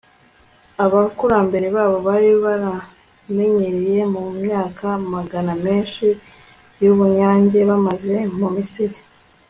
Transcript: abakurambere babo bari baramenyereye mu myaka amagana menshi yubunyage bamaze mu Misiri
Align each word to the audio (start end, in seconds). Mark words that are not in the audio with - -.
abakurambere 0.85 1.67
babo 1.75 1.97
bari 2.07 2.29
baramenyereye 2.43 3.99
mu 4.13 4.23
myaka 4.43 4.83
amagana 4.99 5.53
menshi 5.65 6.05
yubunyage 6.81 7.59
bamaze 7.69 8.17
mu 8.39 8.47
Misiri 8.55 8.99